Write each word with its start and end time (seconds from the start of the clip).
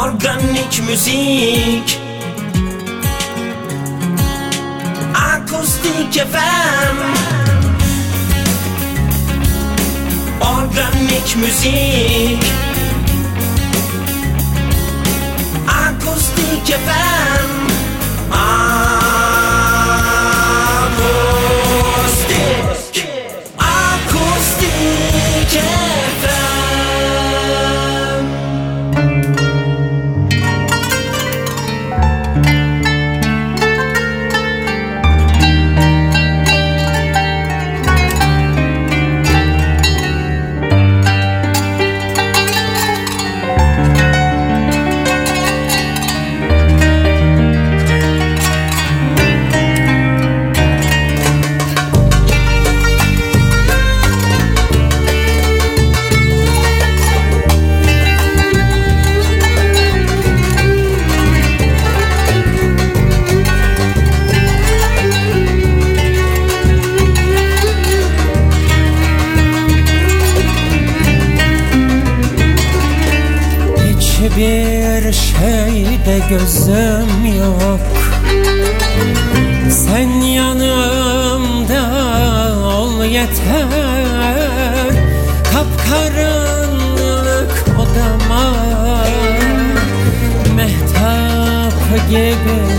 Organik 0.00 0.82
müzik. 0.88 2.00
Akustik 5.14 6.14
FM 6.14 6.96
Organik 10.40 11.36
müzik. 11.36 12.44
Akustik 15.68 16.66
FM 16.66 17.59
şeyde 76.10 76.22
gözüm 76.28 77.24
yok. 77.38 77.80
Sen 79.70 80.10
yanımda 80.10 81.82
ol 82.66 83.04
yeter. 83.04 83.66
Kapkaranlık 85.52 86.84
odama. 87.78 88.54
Mehtap 90.56 92.08
gibi 92.10 92.69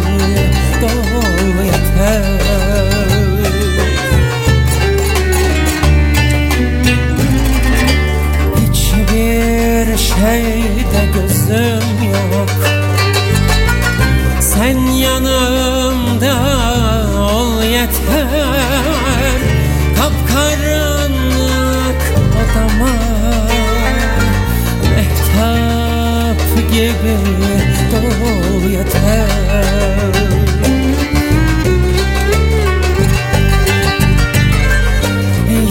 yeter 28.82 29.28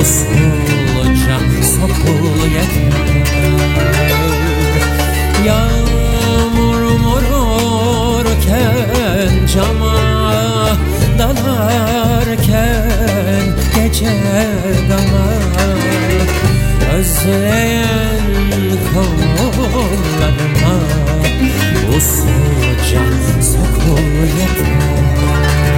Usulca 0.00 1.38
sokul 1.62 2.38
yeter 2.44 3.89
Dalarken 11.80 13.44
gece 13.74 14.12
gama 14.88 15.28
Özleyen 16.94 18.20
kollarıma 18.94 20.76
Usulca 21.96 23.04
sokul 23.42 24.02
yeter 24.38 25.69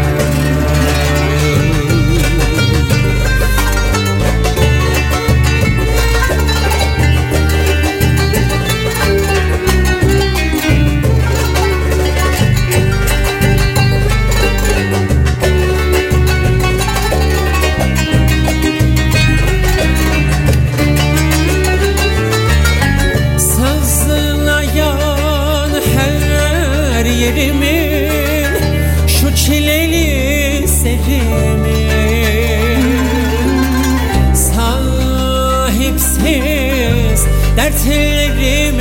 dertlerimin 37.57 38.73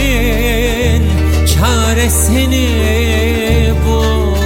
Çaresini 1.45 2.69
bul 3.85 4.40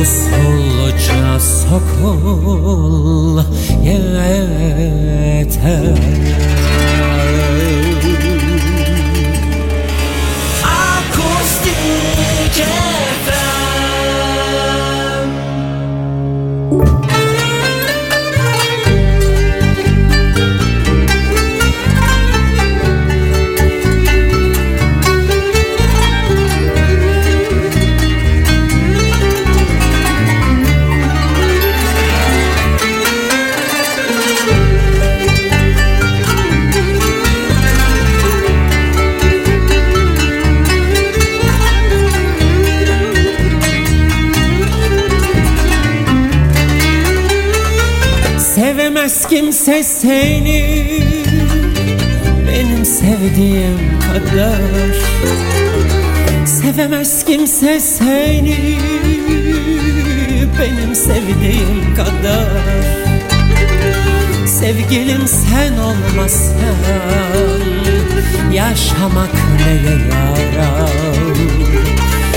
Usulca 0.00 1.40
sokul 1.40 3.36
yeter 3.84 5.30
seni 49.84 50.86
Benim 52.48 52.84
sevdiğim 52.84 53.78
kadar. 54.00 54.94
Sevemez 56.46 57.24
kimse 57.24 57.80
seni 57.80 58.78
Benim 60.58 60.94
sevdiğim 60.94 61.94
kadar. 61.96 63.00
Sevgilim 64.46 65.28
sen 65.28 65.72
olmazsan 65.72 67.60
Yaşamak 68.52 69.30
neye 69.58 69.98
yarar 70.10 70.90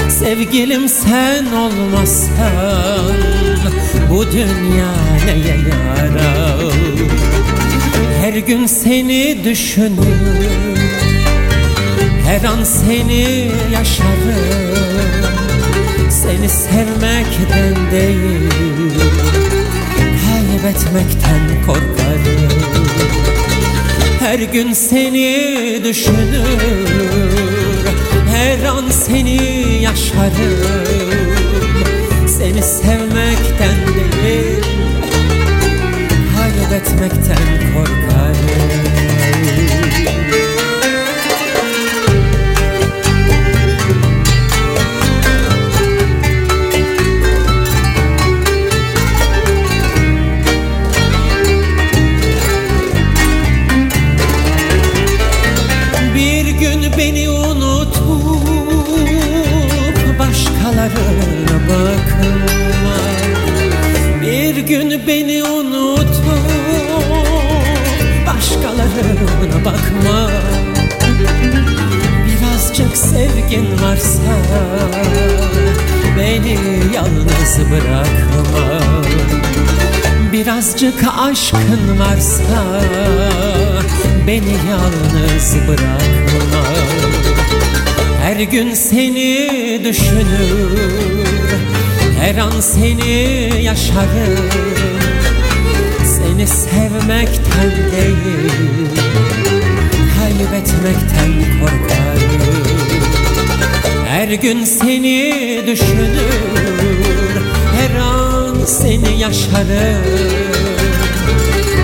Sevgilim 0.10 0.90
sen 0.90 1.46
olmazsan 1.46 3.16
Bu 4.10 4.32
dünya 4.32 4.94
neye 5.26 5.58
yarar 5.58 6.73
Her 8.34 8.40
gün 8.40 8.66
seni 8.66 9.44
düşünür. 9.44 10.06
Her 12.26 12.44
an 12.44 12.64
seni 12.64 13.52
yaşarım. 13.74 14.74
Seni 16.10 16.50
sevmekten 16.50 17.92
değil 17.92 18.52
Kaybetmekten 20.26 21.66
korkarım. 21.66 22.52
Her 24.20 24.40
gün 24.40 24.74
seni 24.74 25.82
düşünür. 25.84 26.88
Her 28.32 28.66
an 28.66 28.90
seni 28.90 29.38
yaşarım. 29.82 30.60
Seni 32.28 32.62
sevmekten 32.64 33.78
değil 34.24 34.63
Kaybetmekten 36.74 37.74
korkarım 37.74 38.74
bakma. 69.66 70.30
Birazcık 72.28 72.98
sevgin 72.98 73.68
varsa 73.82 74.36
beni 76.18 76.58
yalnız 76.96 77.72
bırakma. 77.72 78.80
Birazcık 80.32 81.04
aşkın 81.20 82.00
varsa 82.00 82.82
beni 84.28 84.56
yalnız 84.70 85.56
bırakma. 85.68 86.64
Her 88.24 88.40
gün 88.40 88.74
seni 88.74 89.82
düşünür 89.84 91.24
Her 92.20 92.38
an 92.38 92.60
seni 92.60 93.64
yaşarım. 93.64 94.50
Seni 96.06 96.48
sevmekten 96.48 97.72
değil 97.92 99.33
Kaybetmekten 100.64 101.60
korkarım. 101.60 102.64
Her 104.08 104.28
gün 104.28 104.66
seni 104.66 105.64
düşünür 105.68 107.42
Her 107.76 107.96
an 108.00 108.66
seni 108.66 109.20
yaşarım. 109.20 110.04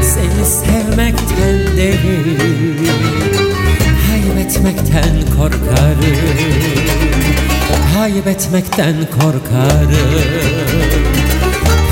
Seni 0.01 0.45
sevmekten 0.45 1.77
değil 1.77 2.89
Kaybetmekten 4.07 5.21
korkarım. 5.37 6.19
Kaybetmekten 7.93 8.95
korkarım 9.19 9.89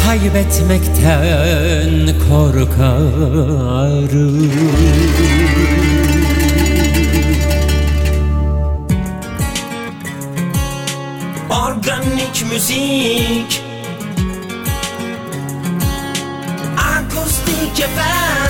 Kaybetmekten 0.08 2.10
korkarım 2.30 4.52
Akustik 12.68 13.52
Akustik 16.76 17.80
FM 17.96 18.47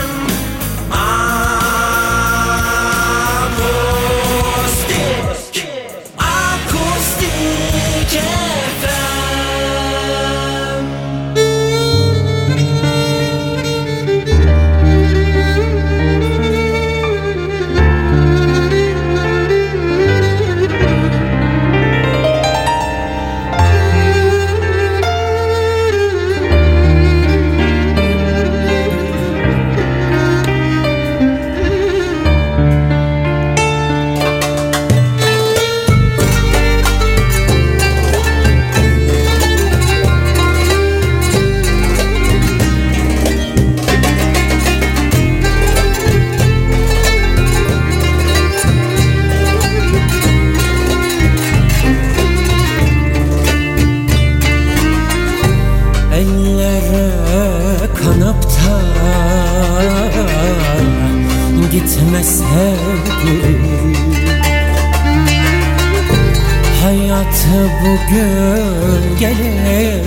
gelir 69.20 70.04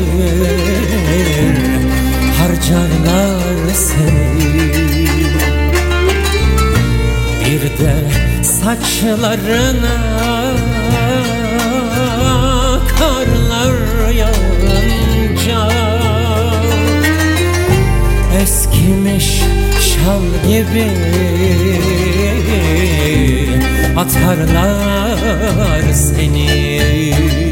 harcarlar 2.38 3.74
seni. 3.74 4.70
Bir 7.44 7.62
de 7.62 7.94
saçlarına 8.42 9.98
karlar 12.98 14.10
yağınca 14.10 15.68
Eskimiş 18.42 19.42
şal 19.80 20.48
gibi 20.48 20.90
atarlar 23.96 25.92
seni 25.92 27.49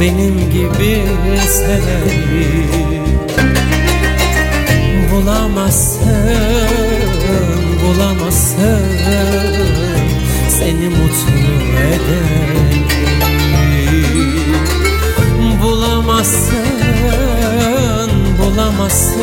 benim 0.00 0.50
gibi 0.50 1.04
seveni 1.48 2.70
Bulamazsın, 5.12 6.00
bulamazsın 7.84 8.86
seni 10.48 10.88
mutlu 10.88 11.40
eden 11.94 12.50
Bulamazsın, 15.62 16.50
bulamazsın 18.38 19.20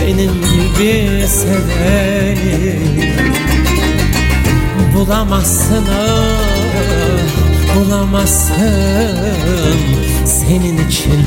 benim 0.00 0.32
gibi 0.32 1.24
seveni 1.28 2.80
Bulamazsın, 4.94 5.86
ah, 5.90 6.39
bulamazsın 7.90 9.16
senin 10.24 10.88
için. 10.88 11.26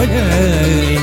Öleni 0.00 0.98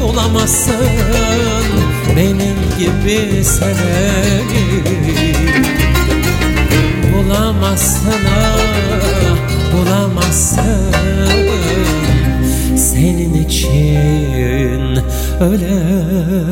Bulamazsın, 0.00 0.74
benim 2.16 2.56
gibi 2.78 3.44
seveni 3.44 4.66
Bulamazsın, 7.14 8.24
ah, 8.28 9.36
bulamazsın. 9.72 10.92
Senin 12.76 13.34
için 13.34 14.98
öleni 15.40 16.46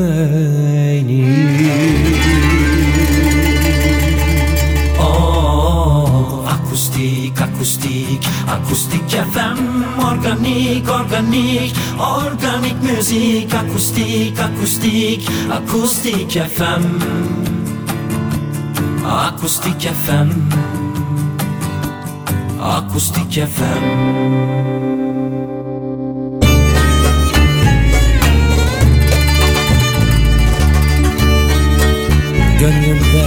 akustik, 7.44 8.24
akustik, 8.48 9.08
FM 9.32 9.58
Organik, 10.00 10.88
organik, 10.88 11.72
organik 12.00 12.76
müzik 12.82 13.54
Akustik, 13.54 14.40
akustik, 14.40 15.28
akustik 15.52 16.30
FM 16.32 16.84
Akustik 19.04 19.82
FM 20.04 20.30
Akustik 22.60 23.32
FM 23.32 23.84
Gönlümde 32.60 33.26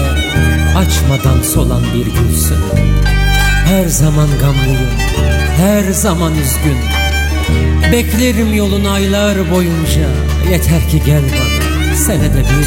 açmadan 0.78 1.42
solan 1.42 1.82
bir 1.94 2.06
gülsün 2.06 2.58
Her 3.68 3.86
zaman 3.86 4.28
gamlıyım, 4.42 4.90
her 5.58 5.92
zaman 5.92 6.34
üzgün. 6.34 6.78
Beklerim 7.92 8.54
yolun 8.54 8.86
aylar 8.86 9.52
boyunca. 9.52 10.10
Yeter 10.52 10.90
ki 10.90 11.02
gel 11.06 11.22
bana 11.24 11.96
senede 11.96 12.38
bir 12.38 12.44
gün 12.44 12.66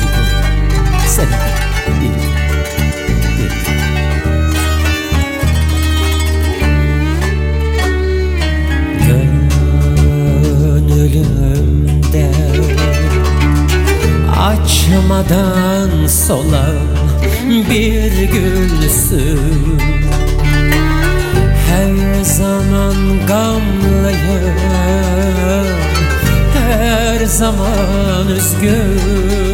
Senede 1.08 1.50
bir 1.98 2.04
gün, 2.04 2.30
açmadan 14.40 16.06
solan 16.06 16.76
bir 17.70 18.12
gülsün 18.22 19.49
zaman 27.40 28.28
üzgün 28.28 29.49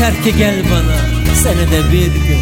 Yeter 0.00 0.22
ki 0.22 0.36
gel 0.38 0.62
bana 0.70 0.96
Senede 1.34 1.92
bir 1.92 2.06
gün 2.06 2.40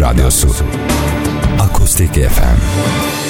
Radyosu. 0.00 0.48
Akustik 1.58 2.12
FM 2.12 3.25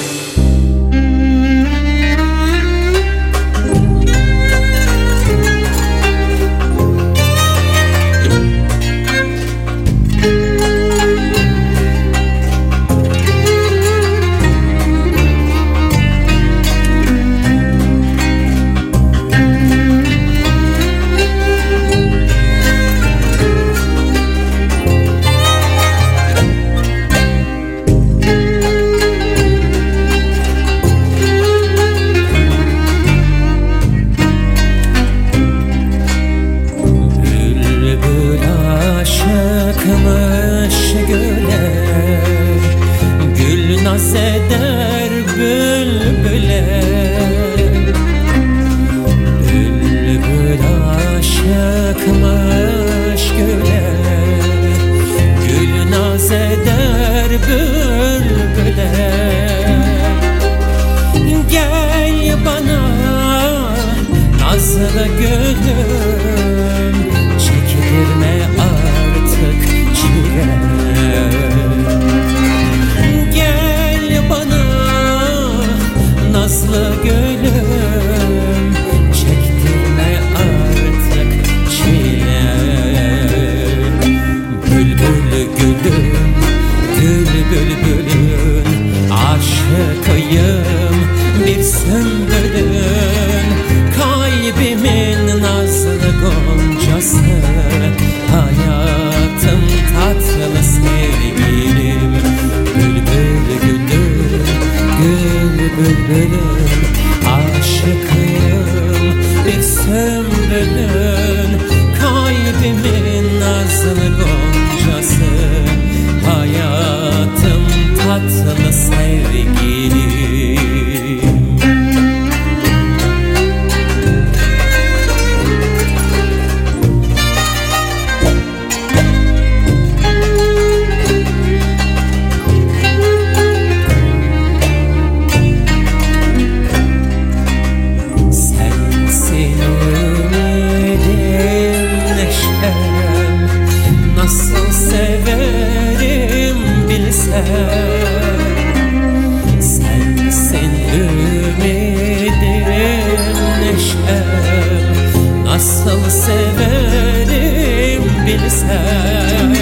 bilsen 158.27 159.55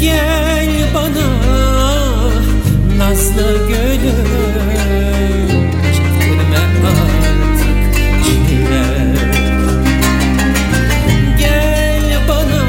Gel 0.00 0.70
bana 0.94 1.28
nazlı 2.98 3.68
gülüm 3.68 4.22
Çektirme 5.96 6.58
artık 6.86 7.94
çile. 8.24 8.86
Gel 11.38 12.28
bana 12.28 12.62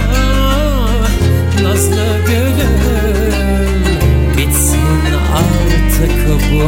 nazlı 1.63 2.07
gülüm 2.27 3.83
Bitsin 4.37 4.87
artık 5.33 6.51
bu 6.51 6.63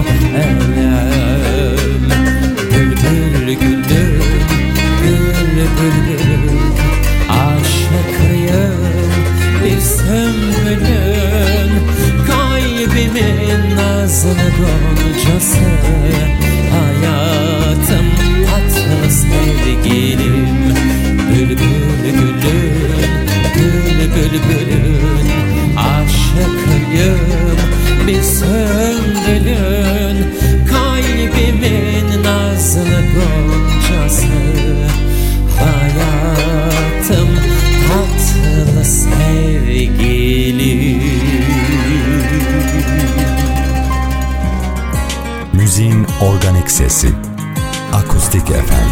Akustik 47.91 48.45
FM 48.45 48.89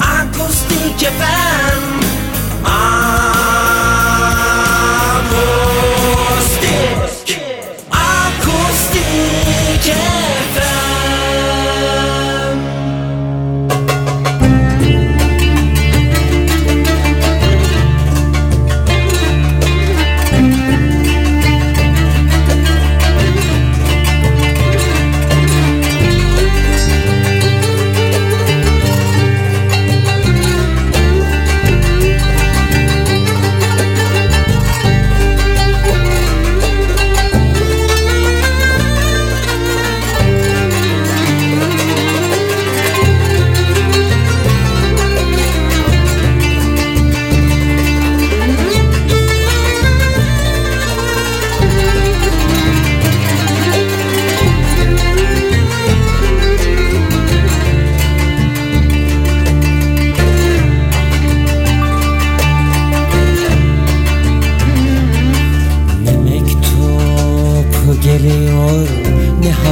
Akustik 0.00 0.98
FM 0.98 1.82
Akustik 2.66 2.66
FM 2.66 2.97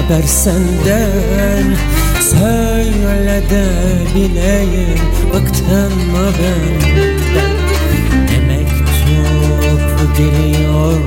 haber 0.07 0.23
senden? 0.23 1.77
Söyle 2.21 3.43
de 3.51 3.65
bileyim 4.15 4.99
Bıktın 5.35 5.93
mı 6.13 6.33
benden? 6.39 7.57
Ne 8.27 8.39
mektup 8.47 10.17
geliyor. 10.17 11.01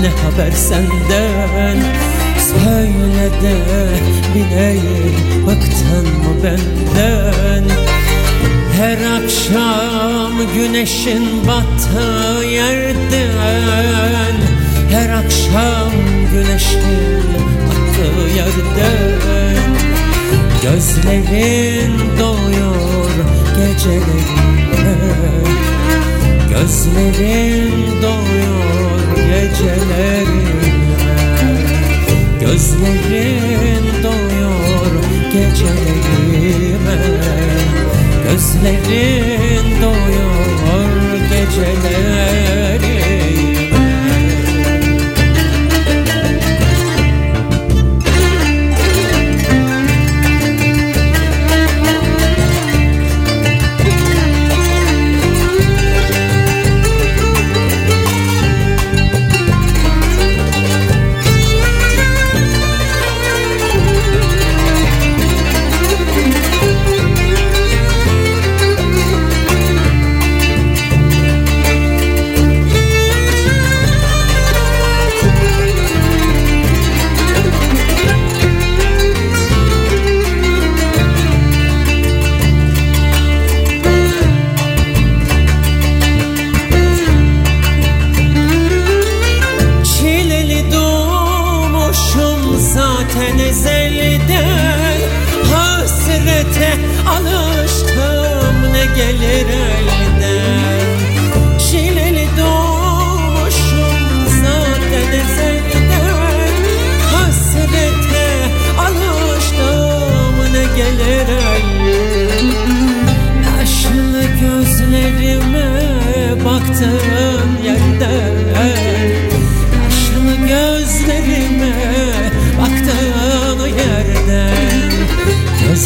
Ne 0.00 0.08
haber 0.08 0.50
senden? 0.50 1.76
Söyle 2.38 3.30
de 3.42 3.56
bileyim 4.34 5.46
Bıktın 5.46 6.06
mı 6.06 6.34
benden? 6.44 7.64
Her 8.76 9.22
akşam 9.22 10.32
güneşin 10.54 11.46
battığı 11.48 12.46
yerden 12.46 14.49
Her 14.90 15.10
akşam 15.10 15.92
güneşin 16.32 17.22
battığı 17.66 18.36
yerden 18.36 19.74
Gözlerin 20.62 22.18
doyuyor 22.18 23.10
gecelerime 23.56 24.94
Gözlerin 26.50 28.02
doyuyor 28.02 29.16
gecelerime 29.16 30.50
Gözlerin 32.40 33.84
doyuyor 34.02 34.92
gecelerime 35.32 36.98
Gözlerin 38.24 39.82
doyuyor 39.82 40.90
geceleri 41.30 42.39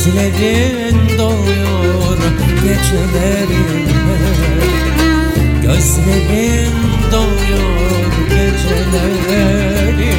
Gözlerin 0.04 1.18
doyur 1.18 2.20
gecelerime 2.62 4.20
Gözlerin 5.62 6.76
doyur 7.12 8.12
geceleri 8.28 10.14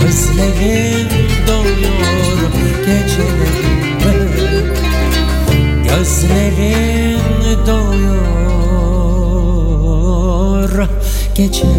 Gözlerin 0.00 1.08
doyur 1.46 2.40
gecelerime 2.86 4.14
Gözlerin 5.84 7.20
doyur 7.66 9.08
gecelerime 11.34 11.78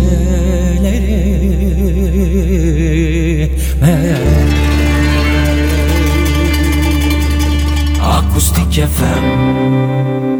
FM. 8.79 10.38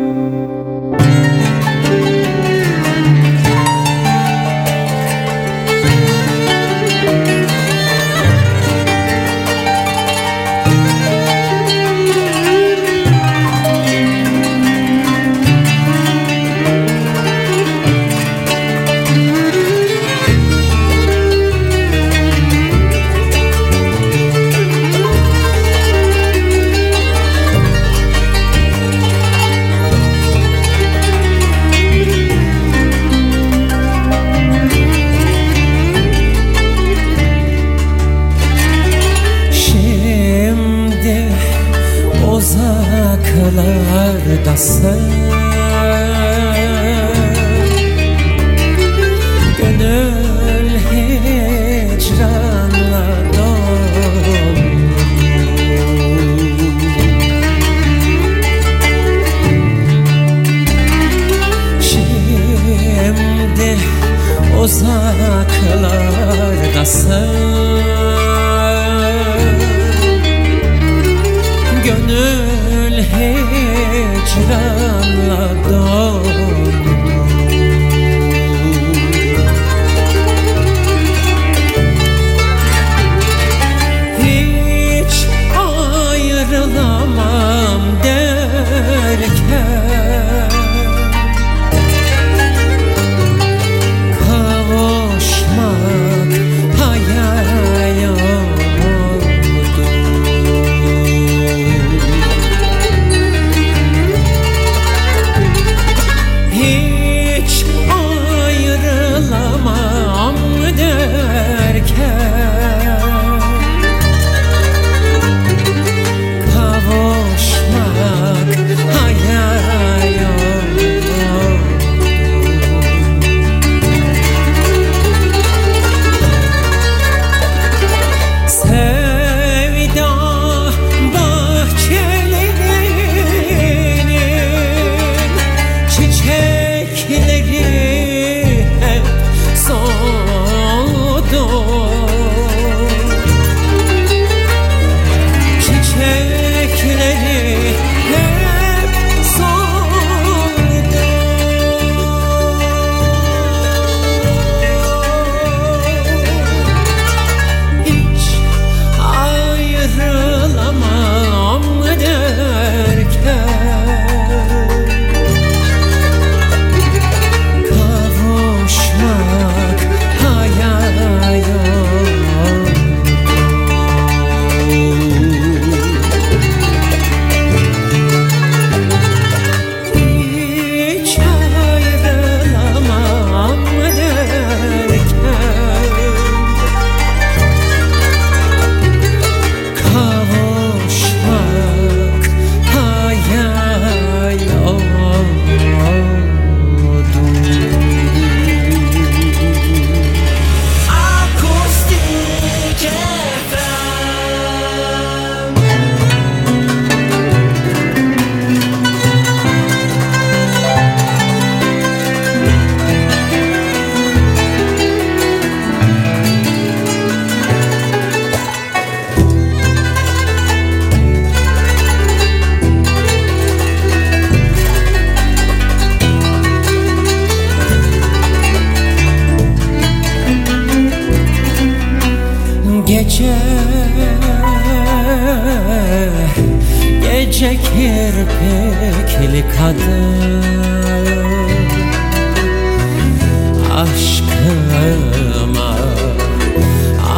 Aşkıma, 243.80 245.75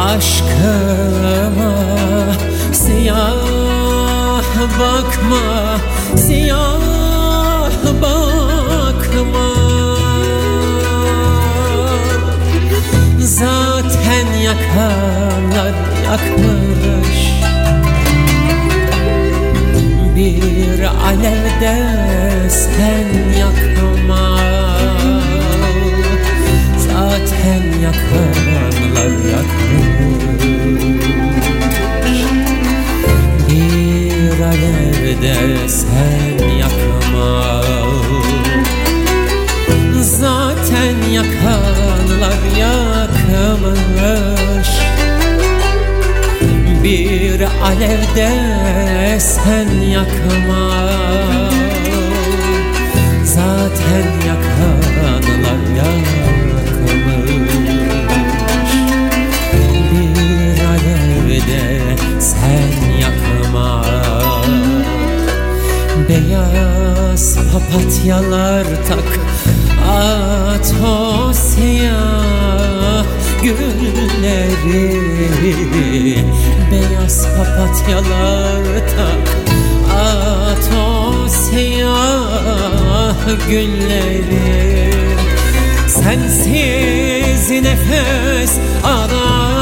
aşkıma 0.00 1.72
Siyah 2.72 3.62
bakma, 4.80 5.78
siyah 6.16 7.72
bakma. 8.02 9.48
Zaten 13.18 14.26
yakanlar 14.42 15.74
yakmış. 16.04 17.20
Bir 20.16 20.82
alevde 20.82 21.76
sen 22.48 23.08
yakma 23.38 24.31
yakanlar 27.82 29.12
yakmış. 29.32 30.52
Bir 33.48 34.40
alevde 34.40 35.68
sen 35.68 36.48
yakma 36.58 37.62
Zaten 40.00 40.96
yakanlar 41.12 42.40
yakmış 42.58 44.68
Bir 46.82 47.42
alevde 47.42 48.30
sen 49.20 49.80
yakma 49.80 50.88
Zaten 53.24 54.06
yakanlar 54.26 54.71
Beyaz 66.12 67.36
papatyalar 67.52 68.66
tak. 68.88 69.10
At 69.88 70.66
siyah 71.36 73.04
gülleri 73.42 74.88
Beyaz 76.70 77.26
papatyalar 77.36 78.64
tak. 78.96 79.26
At 79.96 80.68
siyah 81.32 83.16
gülleri 83.48 84.92
Sensiz 85.88 87.50
nefes 87.50 88.52
alamam 88.84 89.61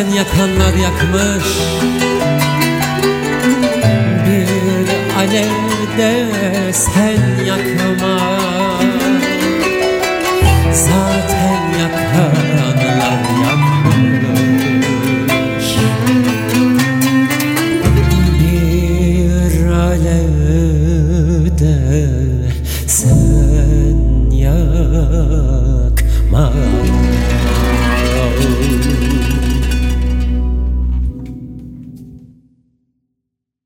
zaten 0.00 0.14
yakanlar 0.14 0.74
yakmış. 0.74 1.44
Bir 4.26 5.16
alevde 5.18 6.26
sen 6.72 7.44
yakma 7.44 8.18
Zaten 10.72 11.78
yakan 11.80 12.79